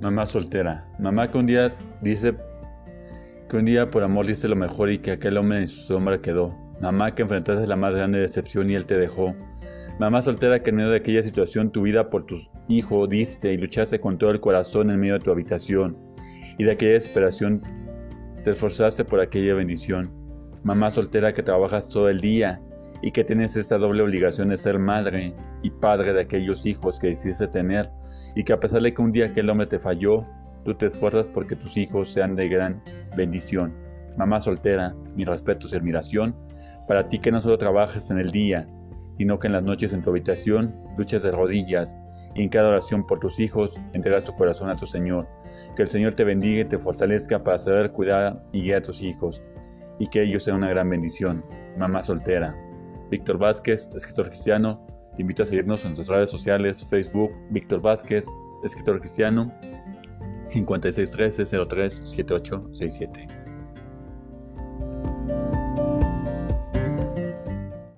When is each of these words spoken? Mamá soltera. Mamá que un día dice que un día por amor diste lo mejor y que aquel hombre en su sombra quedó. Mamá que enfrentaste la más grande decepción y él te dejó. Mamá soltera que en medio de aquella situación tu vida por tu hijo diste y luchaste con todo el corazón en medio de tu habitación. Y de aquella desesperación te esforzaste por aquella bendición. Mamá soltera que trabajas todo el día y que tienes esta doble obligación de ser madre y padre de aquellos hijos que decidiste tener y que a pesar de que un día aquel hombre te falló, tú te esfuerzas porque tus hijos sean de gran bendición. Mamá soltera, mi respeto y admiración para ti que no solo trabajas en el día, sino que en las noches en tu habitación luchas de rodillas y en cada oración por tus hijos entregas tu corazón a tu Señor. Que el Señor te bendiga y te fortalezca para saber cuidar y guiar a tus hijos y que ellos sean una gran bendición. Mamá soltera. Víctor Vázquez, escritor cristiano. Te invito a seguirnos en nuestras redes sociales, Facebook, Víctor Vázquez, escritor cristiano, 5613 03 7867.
Mamá 0.00 0.24
soltera. 0.24 0.86
Mamá 0.98 1.30
que 1.30 1.36
un 1.36 1.44
día 1.44 1.74
dice 2.00 2.34
que 3.50 3.56
un 3.58 3.66
día 3.66 3.90
por 3.90 4.02
amor 4.02 4.26
diste 4.26 4.48
lo 4.48 4.56
mejor 4.56 4.90
y 4.90 4.98
que 4.98 5.10
aquel 5.12 5.36
hombre 5.36 5.58
en 5.58 5.68
su 5.68 5.82
sombra 5.82 6.22
quedó. 6.22 6.56
Mamá 6.80 7.14
que 7.14 7.20
enfrentaste 7.20 7.66
la 7.66 7.76
más 7.76 7.94
grande 7.94 8.18
decepción 8.18 8.70
y 8.70 8.74
él 8.74 8.86
te 8.86 8.96
dejó. 8.96 9.34
Mamá 9.98 10.22
soltera 10.22 10.62
que 10.62 10.70
en 10.70 10.76
medio 10.76 10.90
de 10.90 10.96
aquella 10.96 11.22
situación 11.22 11.70
tu 11.70 11.82
vida 11.82 12.08
por 12.08 12.24
tu 12.24 12.38
hijo 12.68 13.06
diste 13.06 13.52
y 13.52 13.58
luchaste 13.58 14.00
con 14.00 14.16
todo 14.16 14.30
el 14.30 14.40
corazón 14.40 14.90
en 14.90 14.98
medio 14.98 15.14
de 15.14 15.20
tu 15.20 15.30
habitación. 15.30 15.98
Y 16.56 16.64
de 16.64 16.72
aquella 16.72 16.92
desesperación 16.92 17.60
te 18.42 18.52
esforzaste 18.52 19.04
por 19.04 19.20
aquella 19.20 19.52
bendición. 19.52 20.10
Mamá 20.62 20.90
soltera 20.90 21.34
que 21.34 21.42
trabajas 21.42 21.90
todo 21.90 22.08
el 22.08 22.20
día 22.22 22.62
y 23.02 23.12
que 23.12 23.24
tienes 23.24 23.56
esta 23.56 23.78
doble 23.78 24.02
obligación 24.02 24.48
de 24.48 24.56
ser 24.56 24.78
madre 24.78 25.34
y 25.62 25.70
padre 25.70 26.12
de 26.12 26.20
aquellos 26.20 26.66
hijos 26.66 26.98
que 26.98 27.08
decidiste 27.08 27.48
tener 27.48 27.90
y 28.34 28.44
que 28.44 28.52
a 28.52 28.60
pesar 28.60 28.82
de 28.82 28.92
que 28.92 29.02
un 29.02 29.12
día 29.12 29.26
aquel 29.26 29.48
hombre 29.50 29.66
te 29.66 29.78
falló, 29.78 30.24
tú 30.64 30.74
te 30.74 30.86
esfuerzas 30.86 31.28
porque 31.28 31.56
tus 31.56 31.76
hijos 31.76 32.12
sean 32.12 32.36
de 32.36 32.48
gran 32.48 32.82
bendición. 33.16 33.74
Mamá 34.16 34.40
soltera, 34.40 34.94
mi 35.14 35.24
respeto 35.24 35.66
y 35.70 35.76
admiración 35.76 36.34
para 36.86 37.08
ti 37.08 37.20
que 37.20 37.30
no 37.30 37.40
solo 37.40 37.56
trabajas 37.56 38.10
en 38.10 38.18
el 38.18 38.30
día, 38.30 38.66
sino 39.16 39.38
que 39.38 39.46
en 39.46 39.52
las 39.52 39.62
noches 39.62 39.92
en 39.92 40.02
tu 40.02 40.10
habitación 40.10 40.74
luchas 40.98 41.22
de 41.22 41.30
rodillas 41.30 41.96
y 42.34 42.42
en 42.42 42.48
cada 42.48 42.68
oración 42.68 43.06
por 43.06 43.18
tus 43.20 43.38
hijos 43.38 43.74
entregas 43.92 44.24
tu 44.24 44.34
corazón 44.34 44.70
a 44.70 44.76
tu 44.76 44.86
Señor. 44.86 45.28
Que 45.76 45.82
el 45.82 45.88
Señor 45.88 46.14
te 46.14 46.24
bendiga 46.24 46.62
y 46.62 46.64
te 46.64 46.78
fortalezca 46.78 47.42
para 47.42 47.58
saber 47.58 47.92
cuidar 47.92 48.42
y 48.52 48.62
guiar 48.62 48.78
a 48.78 48.82
tus 48.82 49.02
hijos 49.02 49.42
y 49.98 50.08
que 50.08 50.22
ellos 50.22 50.42
sean 50.42 50.56
una 50.56 50.70
gran 50.70 50.90
bendición. 50.90 51.44
Mamá 51.78 52.02
soltera. 52.02 52.56
Víctor 53.10 53.38
Vázquez, 53.38 53.88
escritor 53.94 54.28
cristiano. 54.28 54.86
Te 55.16 55.22
invito 55.22 55.42
a 55.42 55.46
seguirnos 55.46 55.84
en 55.84 55.94
nuestras 55.94 56.08
redes 56.08 56.30
sociales, 56.30 56.84
Facebook, 56.88 57.30
Víctor 57.50 57.80
Vázquez, 57.82 58.24
escritor 58.64 59.00
cristiano, 59.00 59.52
5613 60.46 61.66
03 61.68 61.94
7867. 62.08 63.39